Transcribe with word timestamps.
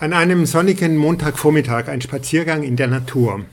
An 0.00 0.12
einem 0.12 0.46
sonnigen 0.46 0.96
Montagvormittag 0.96 1.88
ein 1.88 2.00
Spaziergang 2.00 2.62
in 2.62 2.76
der 2.76 2.86
Natur. 2.86 3.44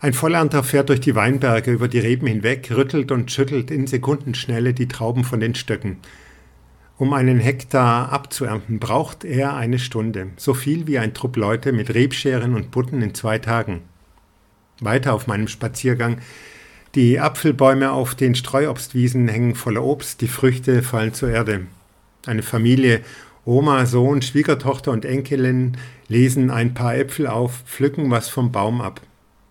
Ein 0.00 0.14
Vollernter 0.14 0.64
fährt 0.64 0.88
durch 0.88 1.00
die 1.00 1.14
Weinberge 1.14 1.70
über 1.70 1.86
die 1.86 1.98
Reben 1.98 2.26
hinweg, 2.26 2.70
rüttelt 2.70 3.12
und 3.12 3.30
schüttelt 3.30 3.70
in 3.70 3.86
Sekundenschnelle 3.86 4.72
die 4.72 4.88
Trauben 4.88 5.22
von 5.22 5.40
den 5.40 5.54
Stöcken. 5.54 5.98
Um 6.96 7.12
einen 7.12 7.40
Hektar 7.40 8.10
abzuernten, 8.10 8.78
braucht 8.78 9.26
er 9.26 9.54
eine 9.54 9.78
Stunde, 9.78 10.28
so 10.38 10.54
viel 10.54 10.86
wie 10.86 10.98
ein 10.98 11.12
Trupp 11.12 11.36
Leute 11.36 11.72
mit 11.72 11.92
Rebscheren 11.92 12.54
und 12.54 12.70
Butten 12.70 13.02
in 13.02 13.12
zwei 13.12 13.38
Tagen. 13.38 13.82
Weiter 14.80 15.12
auf 15.12 15.26
meinem 15.26 15.48
Spaziergang 15.48 16.22
die 16.94 17.20
Apfelbäume 17.20 17.92
auf 17.92 18.14
den 18.14 18.34
Streuobstwiesen 18.34 19.28
hängen 19.28 19.56
voller 19.56 19.84
Obst, 19.84 20.22
die 20.22 20.28
Früchte 20.28 20.82
fallen 20.82 21.12
zur 21.12 21.28
Erde. 21.28 21.66
Eine 22.24 22.42
Familie 22.42 23.02
Oma, 23.46 23.84
Sohn, 23.84 24.22
Schwiegertochter 24.22 24.90
und 24.90 25.04
Enkelin 25.04 25.76
lesen 26.08 26.50
ein 26.50 26.72
paar 26.72 26.96
Äpfel 26.96 27.26
auf, 27.26 27.62
pflücken 27.66 28.10
was 28.10 28.28
vom 28.28 28.52
Baum 28.52 28.80
ab. 28.80 29.02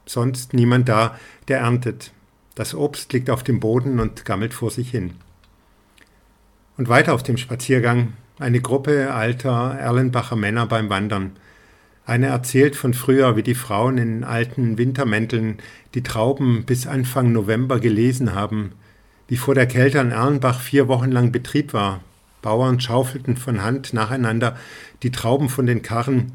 Sonst 0.06 0.54
niemand 0.54 0.90
da, 0.90 1.18
der 1.48 1.60
erntet. 1.60 2.12
Das 2.56 2.74
Obst 2.74 3.14
liegt 3.14 3.30
auf 3.30 3.44
dem 3.44 3.60
Boden 3.60 4.00
und 4.00 4.26
gammelt 4.26 4.54
vor 4.54 4.72
sich 4.72 4.90
hin. 4.90 5.16
Und 6.78 6.90
weiter 6.90 7.14
auf 7.14 7.24
dem 7.24 7.38
Spaziergang 7.38 8.14
eine 8.40 8.62
Gruppe 8.62 9.14
alter 9.14 9.76
Erlenbacher 9.80 10.36
Männer 10.36 10.66
beim 10.66 10.90
Wandern. 10.90 11.34
Einer 12.06 12.28
erzählt 12.28 12.76
von 12.76 12.94
früher, 12.94 13.38
wie 13.38 13.44
die 13.44 13.56
Frauen 13.56 13.98
in 13.98 14.24
alten 14.24 14.78
Wintermänteln 14.78 15.60
die 15.94 16.04
Trauben 16.04 16.66
bis 16.66 16.88
Anfang 16.88 17.32
November 17.32 17.80
gelesen 17.80 18.34
haben, 18.34 18.74
wie 19.28 19.38
vor 19.38 19.56
der 19.56 19.68
Kälte 19.68 20.02
an 20.02 20.12
Erlenbach 20.12 20.60
vier 20.60 20.88
Wochen 20.88 21.12
lang 21.12 21.32
Betrieb 21.32 21.74
war, 21.74 22.02
Bauern 22.44 22.80
schaufelten 22.80 23.38
von 23.38 23.64
Hand 23.64 23.94
nacheinander 23.94 24.56
die 25.02 25.12
Trauben 25.12 25.50
von 25.50 25.66
den 25.66 25.82
Karren, 25.82 26.34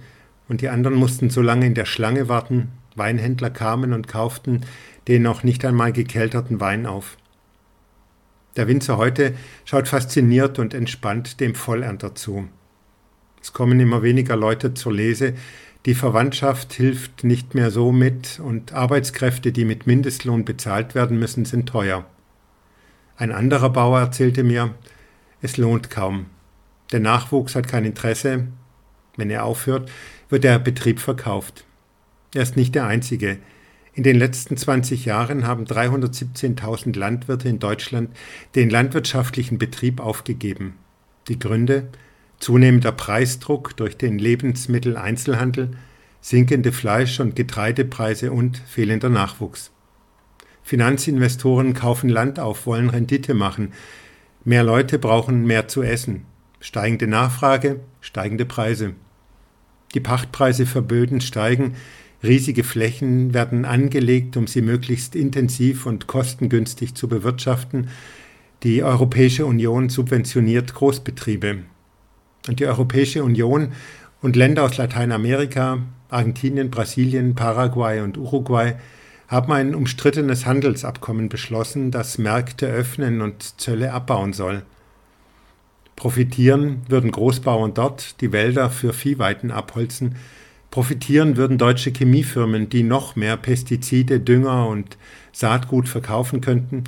und 0.49 0.63
die 0.63 0.71
anderen 0.71 0.97
mussten 0.97 1.31
so 1.31 1.43
lange 1.43 1.67
in 1.67 1.75
der 1.75 1.85
Schlange 1.85 2.29
warten, 2.29 2.73
Weinhändler 2.97 3.51
kamen 3.51 3.93
und 3.93 4.09
kauften 4.09 4.63
den 5.07 5.23
noch 5.23 5.45
nicht 5.45 5.65
einmal 5.65 5.93
gekelterten 5.93 6.59
Wein 6.59 6.87
auf. 6.87 7.17
Der 8.57 8.67
Winzer 8.67 8.97
heute 8.97 9.35
schaut 9.65 9.87
fasziniert 9.87 10.59
und 10.59 10.75
entspannt 10.75 11.39
dem 11.39 11.55
Vollernter 11.55 12.17
zu. 12.17 12.49
Es 13.41 13.53
kommen 13.53 13.79
immer 13.79 14.03
weniger 14.03 14.35
Leute 14.35 14.75
zur 14.75 14.93
Lese, 14.93 15.35
die 15.87 15.95
Verwandtschaft 15.95 16.73
hilft 16.73 17.25
nicht 17.25 17.55
mehr 17.55 17.71
so 17.71 17.93
mit 17.93 18.41
und 18.41 18.73
Arbeitskräfte, 18.73 19.53
die 19.53 19.65
mit 19.65 19.87
Mindestlohn 19.87 20.45
bezahlt 20.45 20.95
werden 20.95 21.19
müssen, 21.19 21.45
sind 21.45 21.69
teuer. 21.69 22.05
Ein 23.17 23.33
anderer 23.33 23.71
Bauer 23.71 24.01
erzählte 24.01 24.43
mir, 24.43 24.75
es 25.41 25.57
lohnt 25.57 25.91
kaum. 25.91 26.27
Der 26.93 27.01
Nachwuchs 27.01 27.55
hat 27.55 27.69
kein 27.69 27.85
Interesse. 27.85 28.49
Wenn 29.17 29.31
er 29.31 29.45
aufhört, 29.45 29.91
wird 30.29 30.45
der 30.45 30.59
Betrieb 30.59 31.01
verkauft. 31.01 31.65
Er 32.35 32.43
ist 32.43 32.57
nicht 32.57 32.75
der 32.75 32.87
Einzige. 32.87 33.39
In 33.95 34.03
den 34.05 34.17
letzten 34.17 34.57
20 34.57 35.05
Jahren 35.05 35.47
haben 35.47 35.65
317.000 35.65 36.97
Landwirte 36.97 37.49
in 37.49 37.59
Deutschland 37.59 38.11
den 38.55 38.71
landwirtschaftlichen 38.71 39.59
Betrieb 39.59 40.01
aufgegeben. 40.01 40.75
Die 41.29 41.39
Gründe? 41.39 41.89
Zunehmender 42.39 42.93
Preisdruck 42.93 43.77
durch 43.77 43.97
den 43.97 44.19
Lebensmitteleinzelhandel, 44.21 45.73
sinkende 46.21 46.71
Fleisch- 46.71 47.19
und 47.19 47.35
Getreidepreise 47.35 48.31
und 48.31 48.59
fehlender 48.59 49.09
Nachwuchs. 49.09 49.73
Finanzinvestoren 50.63 51.75
kaufen 51.75 52.09
Land 52.09 52.39
auf, 52.39 52.67
wollen 52.67 52.91
Rendite 52.91 53.35
machen, 53.35 53.73
Mehr 54.45 54.63
Leute 54.63 54.99
brauchen 54.99 55.47
mehr 55.47 55.69
zu 55.69 55.83
essen. 55.83 56.25
Steigende 56.61 57.07
Nachfrage, 57.07 57.81
steigende 58.01 58.45
Preise. 58.45 58.95
Die 59.95 60.01
Pachtpreise 60.01 60.67
für 60.67 60.83
Böden 60.83 61.21
steigen, 61.21 61.75
riesige 62.23 62.65
Flächen 62.65 63.35
werden 63.35 63.65
angelegt, 63.65 64.37
um 64.37 64.47
sie 64.47 64.63
möglichst 64.63 65.15
intensiv 65.15 65.87
und 65.87 66.07
kostengünstig 66.07 66.95
zu 66.95 67.09
bewirtschaften. 67.09 67.89
Die 68.63 68.83
Europäische 68.83 69.47
Union 69.47 69.89
subventioniert 69.89 70.75
Großbetriebe. 70.75 71.59
Und 72.49 72.61
die 72.61 72.67
Europäische 72.67 73.23
Union 73.23 73.73
und 74.21 74.37
Länder 74.37 74.65
aus 74.65 74.77
Lateinamerika, 74.77 75.83
Argentinien, 76.09 76.71
Brasilien, 76.71 77.35
Paraguay 77.35 78.01
und 78.01 78.19
Uruguay 78.19 78.75
haben 79.29 79.53
ein 79.53 79.75
umstrittenes 79.75 80.47
Handelsabkommen 80.47 81.29
beschlossen, 81.29 81.91
das 81.91 82.19
Märkte 82.19 82.67
öffnen 82.67 83.21
und 83.21 83.61
Zölle 83.61 83.93
abbauen 83.93 84.33
soll. 84.33 84.63
Profitieren 85.97 86.83
würden 86.89 87.11
Großbauern 87.11 87.75
dort, 87.75 88.21
die 88.21 88.33
Wälder 88.33 88.71
für 88.71 88.93
Viehweiden 88.93 89.51
abholzen. 89.51 90.17
Profitieren 90.71 91.37
würden 91.37 91.59
deutsche 91.59 91.91
Chemiefirmen, 91.91 92.69
die 92.69 92.83
noch 92.83 93.17
mehr 93.17 93.37
Pestizide, 93.37 94.21
Dünger 94.21 94.69
und 94.69 94.97
Saatgut 95.33 95.89
verkaufen 95.89 96.41
könnten. 96.41 96.85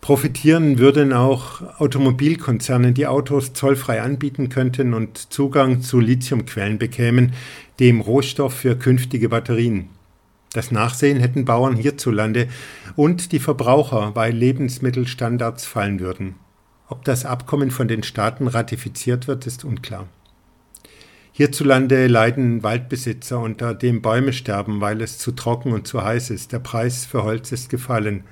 Profitieren 0.00 0.78
würden 0.78 1.12
auch 1.12 1.78
Automobilkonzerne, 1.78 2.92
die 2.92 3.06
Autos 3.06 3.52
zollfrei 3.52 4.02
anbieten 4.02 4.48
könnten 4.48 4.94
und 4.94 5.32
Zugang 5.32 5.82
zu 5.82 6.00
Lithiumquellen 6.00 6.78
bekämen, 6.78 7.34
dem 7.78 8.00
Rohstoff 8.00 8.54
für 8.54 8.76
künftige 8.76 9.28
Batterien. 9.28 9.90
Das 10.52 10.72
Nachsehen 10.72 11.20
hätten 11.20 11.44
Bauern 11.44 11.76
hierzulande 11.76 12.48
und 12.96 13.30
die 13.30 13.38
Verbraucher, 13.38 14.16
weil 14.16 14.32
Lebensmittelstandards 14.32 15.64
fallen 15.64 16.00
würden. 16.00 16.34
Ob 16.88 17.04
das 17.04 17.24
Abkommen 17.24 17.70
von 17.70 17.86
den 17.86 18.02
Staaten 18.02 18.48
ratifiziert 18.48 19.28
wird, 19.28 19.46
ist 19.46 19.64
unklar. 19.64 20.08
Hierzulande 21.32 22.08
leiden 22.08 22.64
Waldbesitzer 22.64 23.38
unter 23.38 23.74
dem 23.74 24.02
Bäume 24.02 24.32
sterben, 24.32 24.80
weil 24.80 25.00
es 25.00 25.18
zu 25.18 25.30
trocken 25.30 25.72
und 25.72 25.86
zu 25.86 26.02
heiß 26.02 26.30
ist. 26.30 26.50
Der 26.50 26.58
Preis 26.58 27.06
für 27.06 27.22
Holz 27.22 27.52
ist 27.52 27.70
gefallen. 27.70 28.24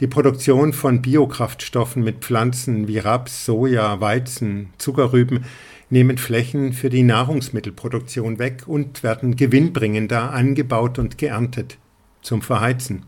Die 0.00 0.08
Produktion 0.08 0.72
von 0.72 1.02
Biokraftstoffen 1.02 2.02
mit 2.02 2.24
Pflanzen 2.24 2.88
wie 2.88 2.98
Raps, 2.98 3.44
Soja, 3.44 4.00
Weizen, 4.00 4.70
Zuckerrüben 4.76 5.44
nehmen 5.88 6.18
Flächen 6.18 6.72
für 6.72 6.90
die 6.90 7.04
Nahrungsmittelproduktion 7.04 8.40
weg 8.40 8.64
und 8.66 9.04
werden 9.04 9.36
gewinnbringender 9.36 10.32
angebaut 10.32 10.98
und 10.98 11.16
geerntet 11.16 11.78
zum 12.22 12.42
Verheizen. 12.42 13.04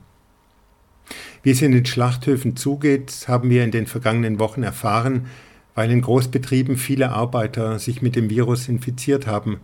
Wie 1.43 1.51
es 1.51 1.61
in 1.61 1.73
den 1.73 1.87
Schlachthöfen 1.87 2.55
zugeht, 2.55 3.25
haben 3.27 3.51
wir 3.51 3.65
in 3.65 3.73
den 3.73 3.89
vergangenen 3.89 4.39
Wochen 4.39 4.63
erfahren, 4.63 5.27
weil 5.75 5.91
in 5.91 6.03
Großbetrieben 6.03 6.77
viele 6.77 7.11
Arbeiter 7.11 7.81
sich 7.81 8.01
mit 8.01 8.15
dem 8.15 8.31
Virus 8.31 8.69
infiziert 8.69 9.27
haben, 9.27 9.59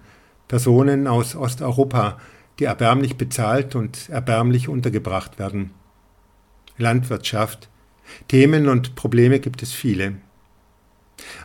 Personen 0.49 1.06
aus 1.06 1.37
Osteuropa, 1.37 2.19
die 2.59 2.65
erbärmlich 2.65 3.16
bezahlt 3.16 3.77
und 3.77 4.09
erbärmlich 4.09 4.69
untergebracht 4.69 5.38
werden. 5.38 5.71
Landwirtschaft. 6.78 7.69
Themen 8.28 8.69
und 8.69 8.94
Probleme 8.94 9.41
gibt 9.41 9.62
es 9.62 9.72
viele. 9.72 10.15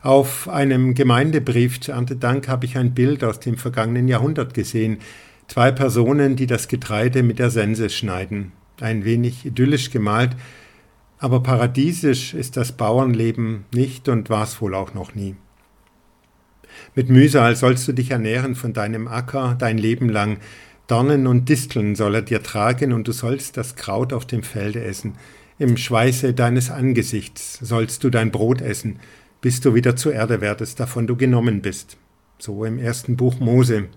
Auf 0.02 0.50
einem 0.50 0.94
Gemeindebrief 0.94 1.80
zu 1.80 1.92
Erntedank 1.92 2.48
habe 2.48 2.66
ich 2.66 2.78
ein 2.78 2.94
Bild 2.94 3.24
aus 3.24 3.40
dem 3.40 3.58
vergangenen 3.58 4.08
Jahrhundert 4.08 4.54
gesehen. 4.54 5.00
Zwei 5.48 5.72
Personen, 5.72 6.36
die 6.36 6.48
das 6.48 6.68
Getreide 6.68 7.24
mit 7.24 7.40
der 7.40 7.52
Sense 7.52 7.90
schneiden. 7.90 8.52
Ein 8.82 9.06
wenig 9.06 9.46
idyllisch 9.46 9.92
gemalt, 9.92 10.36
aber 11.20 11.42
paradiesisch 11.42 12.34
ist 12.34 12.58
das 12.58 12.74
Bauernleben 12.74 13.66
nicht 13.74 14.08
und 14.08 14.30
war 14.30 14.44
es 14.44 14.62
wohl 14.62 14.76
auch 14.76 14.94
noch 14.94 15.16
nie. 15.16 15.36
Mit 16.96 17.10
Mühsal 17.10 17.56
sollst 17.56 17.88
du 17.88 17.94
dich 17.94 18.12
ernähren 18.12 18.56
von 18.56 18.74
deinem 18.74 19.08
Acker 19.08 19.56
dein 19.58 19.78
Leben 19.78 20.10
lang. 20.10 20.38
Dornen 20.88 21.28
und 21.28 21.50
Disteln 21.50 21.96
soll 21.96 22.16
er 22.16 22.22
dir 22.22 22.42
tragen 22.42 22.94
und 22.94 23.08
du 23.08 23.12
sollst 23.12 23.58
das 23.58 23.76
Kraut 23.76 24.14
auf 24.14 24.26
dem 24.26 24.44
Felde 24.44 24.84
essen. 24.84 25.16
Im 25.60 25.76
Schweiße 25.78 26.34
deines 26.34 26.70
Angesichts 26.72 27.60
sollst 27.62 28.04
du 28.04 28.10
dein 28.10 28.32
Brot 28.32 28.62
essen 28.62 29.00
bis 29.42 29.62
du 29.62 29.74
wieder 29.74 29.96
zur 29.96 30.14
Erde 30.14 30.42
werdest, 30.42 30.80
davon 30.80 31.08
du 31.08 31.16
genommen 31.16 31.62
bist. 31.62 31.98
So 32.40 32.66
im 32.66 32.80
ersten 32.80 33.18
Buch 33.18 33.40
Mose. 33.40 33.90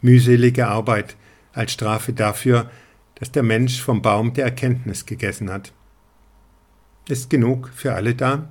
Mühselige 0.00 0.68
Arbeit 0.68 1.16
als 1.52 1.72
Strafe 1.72 2.12
dafür, 2.12 2.70
dass 3.16 3.32
der 3.32 3.42
Mensch 3.42 3.82
vom 3.82 4.02
Baum 4.02 4.32
der 4.32 4.44
Erkenntnis 4.44 5.04
gegessen 5.04 5.50
hat. 5.50 5.72
Ist 7.08 7.28
genug 7.28 7.70
für 7.74 7.94
alle 7.94 8.14
da? 8.14 8.48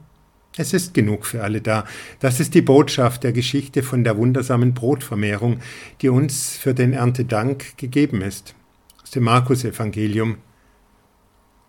Es 0.59 0.73
ist 0.73 0.94
genug 0.94 1.25
für 1.25 1.41
alle 1.41 1.61
da. 1.61 1.85
Das 2.19 2.41
ist 2.41 2.53
die 2.53 2.61
Botschaft 2.61 3.23
der 3.23 3.31
Geschichte 3.31 3.81
von 3.81 4.03
der 4.03 4.17
wundersamen 4.17 4.73
Brotvermehrung, 4.73 5.61
die 6.01 6.09
uns 6.09 6.57
für 6.57 6.73
den 6.73 6.91
Erntedank 6.91 7.77
gegeben 7.77 8.21
ist. 8.21 8.56
Aus 9.01 9.09
dem 9.11 9.23
Markus-Evangelium, 9.23 10.39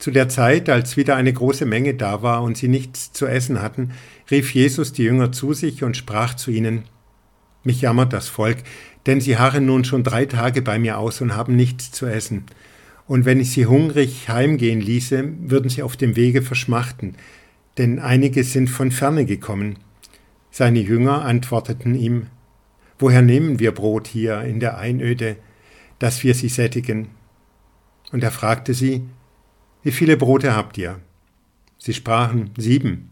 zu 0.00 0.10
der 0.10 0.28
Zeit, 0.28 0.68
als 0.68 0.96
wieder 0.96 1.14
eine 1.14 1.32
große 1.32 1.66
Menge 1.66 1.94
da 1.94 2.22
war 2.22 2.42
und 2.42 2.56
sie 2.56 2.66
nichts 2.66 3.12
zu 3.12 3.28
essen 3.28 3.62
hatten, 3.62 3.92
rief 4.28 4.52
Jesus 4.52 4.92
die 4.92 5.04
Jünger 5.04 5.30
zu 5.30 5.52
sich 5.52 5.84
und 5.84 5.96
sprach 5.96 6.34
zu 6.34 6.50
ihnen, 6.50 6.82
Mich 7.62 7.82
jammert 7.82 8.12
das 8.12 8.26
Volk, 8.26 8.58
denn 9.06 9.20
sie 9.20 9.38
harren 9.38 9.66
nun 9.66 9.84
schon 9.84 10.02
drei 10.02 10.26
Tage 10.26 10.62
bei 10.62 10.80
mir 10.80 10.98
aus 10.98 11.20
und 11.20 11.36
haben 11.36 11.54
nichts 11.54 11.92
zu 11.92 12.06
essen. 12.06 12.42
Und 13.06 13.24
wenn 13.24 13.38
ich 13.38 13.52
sie 13.52 13.66
hungrig 13.66 14.28
heimgehen 14.28 14.80
ließe, 14.80 15.32
würden 15.42 15.70
sie 15.70 15.84
auf 15.84 15.96
dem 15.96 16.16
Wege 16.16 16.42
verschmachten, 16.42 17.14
denn 17.80 17.98
einige 17.98 18.44
sind 18.44 18.68
von 18.68 18.90
ferne 18.90 19.24
gekommen. 19.24 19.78
Seine 20.50 20.80
Jünger 20.80 21.24
antworteten 21.24 21.94
ihm, 21.94 22.26
Woher 22.98 23.22
nehmen 23.22 23.58
wir 23.58 23.72
Brot 23.72 24.06
hier 24.06 24.42
in 24.42 24.60
der 24.60 24.76
Einöde, 24.76 25.36
dass 25.98 26.22
wir 26.22 26.34
sie 26.34 26.50
sättigen? 26.50 27.08
Und 28.12 28.22
er 28.22 28.30
fragte 28.30 28.74
sie, 28.74 29.04
wie 29.82 29.92
viele 29.92 30.18
Brote 30.18 30.54
habt 30.54 30.76
ihr? 30.76 31.00
Sie 31.78 31.94
sprachen 31.94 32.50
sieben. 32.58 33.08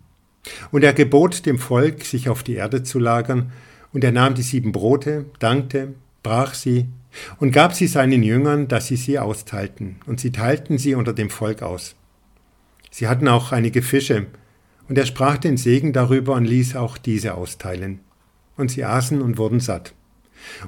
Und 0.71 0.85
er 0.85 0.93
gebot 0.93 1.47
dem 1.47 1.59
Volk, 1.59 2.05
sich 2.05 2.29
auf 2.29 2.43
die 2.43 2.57
Erde 2.57 2.83
zu 2.83 2.99
lagern, 2.99 3.51
und 3.95 4.05
er 4.05 4.13
nahm 4.13 4.35
die 4.35 4.43
sieben 4.43 4.73
Brote, 4.73 5.25
dankte, 5.39 5.95
brach 6.23 6.53
sie 6.53 6.89
und 7.39 7.53
gab 7.53 7.73
sie 7.73 7.87
seinen 7.87 8.23
Jüngern, 8.23 8.69
dass 8.69 8.89
sie 8.89 8.97
sie 8.97 9.19
austeilten, 9.19 9.97
und 10.05 10.21
sie 10.21 10.31
teilten 10.31 10.77
sie 10.77 10.95
unter 10.95 11.15
dem 11.15 11.31
Volk 11.31 11.63
aus. 11.63 11.97
Sie 12.91 13.09
hatten 13.09 13.29
auch 13.29 13.53
einige 13.53 13.81
Fische, 13.81 14.27
und 14.89 14.97
er 14.99 15.07
sprach 15.07 15.39
den 15.39 15.57
Segen 15.57 15.93
darüber 15.93 16.35
und 16.35 16.45
ließ 16.45 16.77
auch 16.77 16.99
diese 16.99 17.35
austeilen. 17.35 18.01
Und 18.57 18.71
sie 18.71 18.85
aßen 18.85 19.21
und 19.21 19.39
wurden 19.39 19.61
satt. 19.61 19.95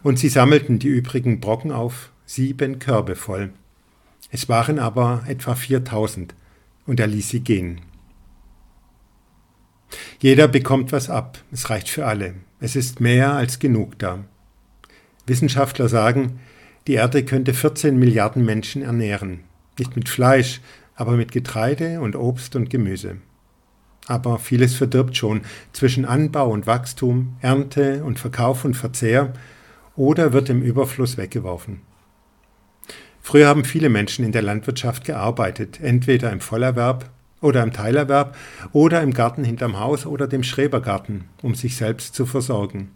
Und 0.02 0.18
sie 0.18 0.28
sammelten 0.28 0.78
die 0.78 0.88
übrigen 0.88 1.40
Brocken 1.40 1.72
auf, 1.72 2.12
sieben 2.26 2.78
Körbe 2.78 3.16
voll. 3.16 3.50
Es 4.30 4.48
waren 4.48 4.78
aber 4.78 5.24
etwa 5.26 5.54
viertausend, 5.54 6.34
und 6.86 7.00
er 7.00 7.06
ließ 7.06 7.28
sie 7.28 7.40
gehen. 7.40 7.80
Jeder 10.20 10.46
bekommt 10.46 10.92
was 10.92 11.10
ab, 11.10 11.38
es 11.50 11.70
reicht 11.70 11.88
für 11.88 12.06
alle, 12.06 12.34
es 12.60 12.76
ist 12.76 13.00
mehr 13.00 13.32
als 13.32 13.58
genug 13.58 13.98
da. 13.98 14.24
Wissenschaftler 15.26 15.88
sagen, 15.88 16.38
die 16.86 16.94
Erde 16.94 17.24
könnte 17.24 17.54
14 17.54 17.98
Milliarden 17.98 18.44
Menschen 18.44 18.82
ernähren, 18.82 19.40
nicht 19.78 19.96
mit 19.96 20.08
Fleisch, 20.08 20.60
aber 20.94 21.12
mit 21.12 21.32
Getreide 21.32 22.00
und 22.00 22.14
Obst 22.14 22.54
und 22.54 22.70
Gemüse. 22.70 23.16
Aber 24.10 24.40
vieles 24.40 24.74
verdirbt 24.74 25.16
schon 25.16 25.42
zwischen 25.72 26.04
Anbau 26.04 26.50
und 26.50 26.66
Wachstum, 26.66 27.36
Ernte 27.42 28.02
und 28.02 28.18
Verkauf 28.18 28.64
und 28.64 28.74
Verzehr 28.74 29.32
oder 29.94 30.32
wird 30.32 30.48
im 30.48 30.62
Überfluss 30.62 31.16
weggeworfen. 31.16 31.82
Früher 33.20 33.46
haben 33.46 33.64
viele 33.64 33.88
Menschen 33.88 34.24
in 34.24 34.32
der 34.32 34.42
Landwirtschaft 34.42 35.04
gearbeitet, 35.04 35.78
entweder 35.80 36.32
im 36.32 36.40
Vollerwerb 36.40 37.08
oder 37.40 37.62
im 37.62 37.72
Teilerwerb 37.72 38.36
oder 38.72 39.00
im 39.00 39.14
Garten 39.14 39.44
hinterm 39.44 39.78
Haus 39.78 40.06
oder 40.06 40.26
dem 40.26 40.42
Schrebergarten, 40.42 41.26
um 41.40 41.54
sich 41.54 41.76
selbst 41.76 42.16
zu 42.16 42.26
versorgen. 42.26 42.90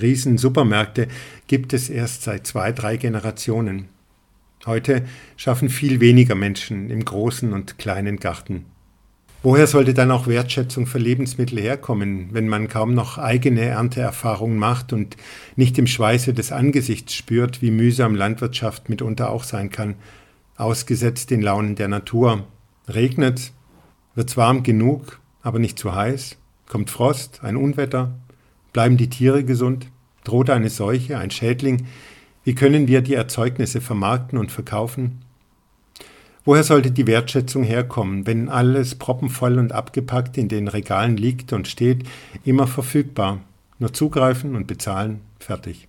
Riesensupermärkte 0.00 1.08
gibt 1.46 1.74
es 1.74 1.90
erst 1.90 2.22
seit 2.22 2.46
zwei, 2.46 2.72
drei 2.72 2.96
Generationen. 2.96 3.90
Heute 4.64 5.04
schaffen 5.36 5.68
viel 5.68 6.00
weniger 6.00 6.36
Menschen 6.36 6.88
im 6.88 7.04
großen 7.04 7.52
und 7.52 7.76
kleinen 7.76 8.16
Garten. 8.16 8.64
Woher 9.50 9.66
sollte 9.66 9.94
dann 9.94 10.10
auch 10.10 10.26
Wertschätzung 10.26 10.86
für 10.86 10.98
Lebensmittel 10.98 11.58
herkommen, 11.58 12.28
wenn 12.32 12.48
man 12.48 12.68
kaum 12.68 12.92
noch 12.92 13.16
eigene 13.16 13.62
Ernteerfahrungen 13.62 14.58
macht 14.58 14.92
und 14.92 15.16
nicht 15.56 15.78
im 15.78 15.86
Schweiße 15.86 16.34
des 16.34 16.52
Angesichts 16.52 17.14
spürt, 17.14 17.62
wie 17.62 17.70
mühsam 17.70 18.14
Landwirtschaft 18.14 18.90
mitunter 18.90 19.30
auch 19.30 19.44
sein 19.44 19.70
kann, 19.70 19.94
ausgesetzt 20.58 21.30
den 21.30 21.40
Launen 21.40 21.76
der 21.76 21.88
Natur? 21.88 22.44
Regnet, 22.88 23.52
Wird's 24.14 24.36
warm 24.36 24.64
genug, 24.64 25.18
aber 25.40 25.58
nicht 25.58 25.78
zu 25.78 25.94
heiß? 25.94 26.36
Kommt 26.66 26.90
Frost, 26.90 27.42
ein 27.42 27.56
Unwetter? 27.56 28.18
Bleiben 28.74 28.98
die 28.98 29.08
Tiere 29.08 29.44
gesund? 29.44 29.86
Droht 30.24 30.50
eine 30.50 30.68
Seuche, 30.68 31.16
ein 31.16 31.30
Schädling? 31.30 31.86
Wie 32.44 32.54
können 32.54 32.86
wir 32.86 33.00
die 33.00 33.14
Erzeugnisse 33.14 33.80
vermarkten 33.80 34.38
und 34.38 34.52
verkaufen? 34.52 35.22
Woher 36.48 36.64
sollte 36.64 36.90
die 36.90 37.06
Wertschätzung 37.06 37.62
herkommen, 37.62 38.26
wenn 38.26 38.48
alles 38.48 38.94
proppenvoll 38.94 39.58
und 39.58 39.72
abgepackt 39.72 40.38
in 40.38 40.48
den 40.48 40.66
Regalen 40.66 41.18
liegt 41.18 41.52
und 41.52 41.68
steht, 41.68 42.04
immer 42.42 42.66
verfügbar? 42.66 43.42
Nur 43.78 43.92
zugreifen 43.92 44.56
und 44.56 44.66
bezahlen, 44.66 45.20
fertig. 45.38 45.88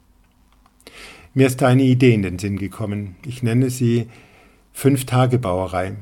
Mir 1.33 1.47
ist 1.47 1.63
eine 1.63 1.83
Idee 1.83 2.13
in 2.13 2.23
den 2.23 2.39
Sinn 2.39 2.57
gekommen. 2.57 3.15
Ich 3.25 3.41
nenne 3.41 3.69
sie 3.69 4.07
Fünf-Tage-Bauerei. 4.73 5.95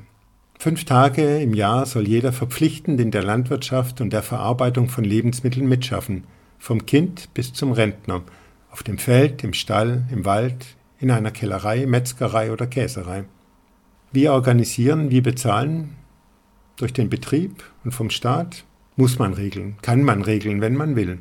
Fünf 0.57 0.85
Tage 0.85 1.37
im 1.37 1.53
Jahr 1.53 1.85
soll 1.85 2.07
jeder 2.07 2.33
verpflichtend 2.33 2.99
in 2.99 3.11
der 3.11 3.21
Landwirtschaft 3.21 4.01
und 4.01 4.11
der 4.11 4.23
Verarbeitung 4.23 4.89
von 4.89 5.03
Lebensmitteln 5.03 5.69
mitschaffen, 5.69 6.23
vom 6.57 6.87
Kind 6.87 7.31
bis 7.35 7.53
zum 7.53 7.73
Rentner, 7.73 8.23
auf 8.71 8.81
dem 8.81 8.97
Feld, 8.97 9.43
im 9.43 9.53
Stall, 9.53 10.05
im 10.11 10.25
Wald, 10.25 10.65
in 10.99 11.11
einer 11.11 11.29
Kellerei, 11.29 11.85
Metzgerei 11.85 12.51
oder 12.51 12.65
Käserei. 12.65 13.25
Wie 14.17 14.29
organisieren, 14.29 15.11
wie 15.11 15.21
bezahlen? 15.21 15.89
Durch 16.77 16.91
den 16.91 17.07
Betrieb 17.07 17.63
und 17.83 17.91
vom 17.91 18.09
Staat? 18.09 18.65
Muss 18.95 19.19
man 19.19 19.35
regeln, 19.35 19.75
kann 19.83 20.01
man 20.01 20.23
regeln, 20.23 20.59
wenn 20.59 20.75
man 20.75 20.95
will. 20.95 21.19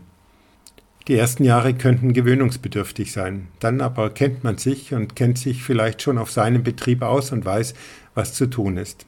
Die 1.07 1.15
ersten 1.15 1.45
Jahre 1.45 1.75
könnten 1.75 2.15
gewöhnungsbedürftig 2.15 3.13
sein, 3.13 3.49
dann 3.61 3.83
aber 3.83 4.09
kennt 4.09 4.45
man 4.45 4.57
sich 4.57 4.95
und 4.95 5.15
kennt 5.15 5.37
sich 5.37 5.63
vielleicht 5.63 6.01
schon 6.01 6.17
auf 6.17 6.31
seinem 6.31 6.63
Betrieb 6.63 7.03
aus 7.03 7.33
und 7.33 7.45
weiß, 7.45 7.75
was 8.15 8.33
zu 8.33 8.47
tun 8.47 8.79
ist. 8.79 9.05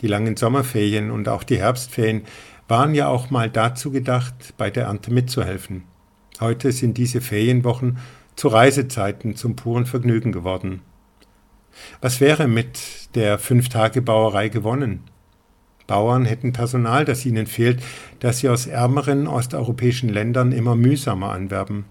Die 0.00 0.08
langen 0.08 0.38
Sommerferien 0.38 1.10
und 1.10 1.28
auch 1.28 1.42
die 1.42 1.58
Herbstferien 1.58 2.22
waren 2.68 2.94
ja 2.94 3.08
auch 3.08 3.28
mal 3.28 3.50
dazu 3.50 3.90
gedacht, 3.90 4.54
bei 4.56 4.70
der 4.70 4.84
Ernte 4.84 5.12
mitzuhelfen. 5.12 5.82
Heute 6.40 6.72
sind 6.72 6.96
diese 6.96 7.20
Ferienwochen 7.20 7.98
zu 8.34 8.48
Reisezeiten 8.48 9.36
zum 9.36 9.56
puren 9.56 9.84
Vergnügen 9.84 10.32
geworden. 10.32 10.80
Was 12.00 12.20
wäre 12.20 12.48
mit 12.48 13.14
der 13.14 13.38
Fünf-Tage-Bauerei 13.38 14.48
gewonnen? 14.48 15.04
Bauern 15.86 16.26
hätten 16.26 16.52
Personal, 16.52 17.04
das 17.04 17.24
ihnen 17.24 17.46
fehlt, 17.46 17.82
das 18.20 18.38
sie 18.38 18.48
aus 18.48 18.66
ärmeren 18.66 19.26
osteuropäischen 19.26 20.10
Ländern 20.10 20.52
immer 20.52 20.76
mühsamer 20.76 21.32
anwerben. 21.32 21.86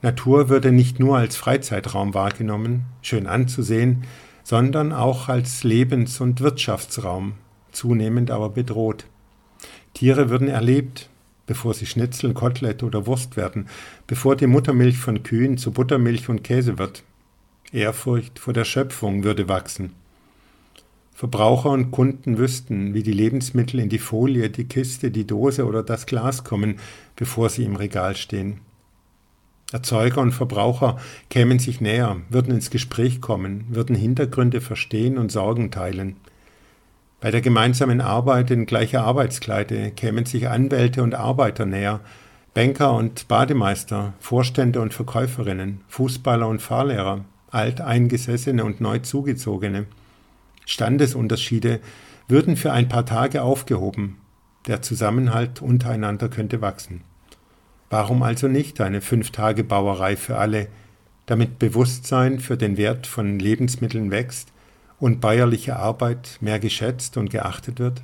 Natur 0.00 0.48
würde 0.48 0.72
nicht 0.72 0.98
nur 0.98 1.18
als 1.18 1.36
Freizeitraum 1.36 2.14
wahrgenommen, 2.14 2.86
schön 3.02 3.26
anzusehen, 3.26 4.04
sondern 4.42 4.92
auch 4.92 5.28
als 5.28 5.62
Lebens- 5.62 6.20
und 6.20 6.40
Wirtschaftsraum, 6.40 7.34
zunehmend 7.70 8.30
aber 8.30 8.48
bedroht. 8.48 9.04
Tiere 9.94 10.30
würden 10.30 10.48
erlebt, 10.48 11.08
bevor 11.46 11.74
sie 11.74 11.86
Schnitzel, 11.86 12.32
Kotelett 12.32 12.82
oder 12.82 13.06
Wurst 13.06 13.36
werden, 13.36 13.68
bevor 14.06 14.34
die 14.34 14.46
Muttermilch 14.46 14.98
von 14.98 15.22
Kühen 15.22 15.58
zu 15.58 15.70
Buttermilch 15.70 16.28
und 16.28 16.42
Käse 16.42 16.78
wird. 16.78 17.04
Ehrfurcht 17.72 18.38
vor 18.38 18.52
der 18.52 18.64
Schöpfung 18.64 19.24
würde 19.24 19.48
wachsen. 19.48 19.94
Verbraucher 21.14 21.70
und 21.70 21.90
Kunden 21.90 22.36
wüssten, 22.36 22.92
wie 22.92 23.02
die 23.02 23.12
Lebensmittel 23.12 23.80
in 23.80 23.88
die 23.88 23.98
Folie, 23.98 24.50
die 24.50 24.64
Kiste, 24.64 25.10
die 25.10 25.26
Dose 25.26 25.64
oder 25.64 25.82
das 25.82 26.04
Glas 26.04 26.44
kommen, 26.44 26.78
bevor 27.16 27.48
sie 27.48 27.64
im 27.64 27.76
Regal 27.76 28.14
stehen. 28.16 28.60
Erzeuger 29.72 30.20
und 30.20 30.32
Verbraucher 30.32 30.98
kämen 31.30 31.58
sich 31.58 31.80
näher, 31.80 32.18
würden 32.28 32.52
ins 32.52 32.68
Gespräch 32.68 33.22
kommen, 33.22 33.64
würden 33.70 33.96
Hintergründe 33.96 34.60
verstehen 34.60 35.16
und 35.16 35.32
Sorgen 35.32 35.70
teilen. 35.70 36.16
Bei 37.20 37.30
der 37.30 37.40
gemeinsamen 37.40 38.02
Arbeit 38.02 38.50
in 38.50 38.66
gleicher 38.66 39.04
Arbeitskleide 39.04 39.92
kämen 39.92 40.26
sich 40.26 40.48
Anwälte 40.48 41.02
und 41.02 41.14
Arbeiter 41.14 41.64
näher, 41.64 42.00
Banker 42.52 42.92
und 42.92 43.28
Bademeister, 43.28 44.12
Vorstände 44.20 44.82
und 44.82 44.92
Verkäuferinnen, 44.92 45.80
Fußballer 45.88 46.48
und 46.48 46.60
Fahrlehrer, 46.60 47.24
Alteingesessene 47.52 48.64
und 48.64 48.80
neu 48.80 48.98
zugezogene. 48.98 49.86
Standesunterschiede 50.66 51.80
würden 52.26 52.56
für 52.56 52.72
ein 52.72 52.88
paar 52.88 53.06
Tage 53.06 53.42
aufgehoben. 53.42 54.16
Der 54.66 54.80
Zusammenhalt 54.80 55.60
untereinander 55.60 56.28
könnte 56.28 56.60
wachsen. 56.60 57.02
Warum 57.90 58.22
also 58.22 58.48
nicht 58.48 58.80
eine 58.80 59.02
Fünf-Tage-Bauerei 59.02 60.16
für 60.16 60.38
alle, 60.38 60.68
damit 61.26 61.58
Bewusstsein 61.58 62.40
für 62.40 62.56
den 62.56 62.78
Wert 62.78 63.06
von 63.06 63.38
Lebensmitteln 63.38 64.10
wächst 64.10 64.50
und 64.98 65.20
bäuerliche 65.20 65.76
Arbeit 65.76 66.38
mehr 66.40 66.58
geschätzt 66.58 67.18
und 67.18 67.28
geachtet 67.28 67.78
wird? 67.78 68.02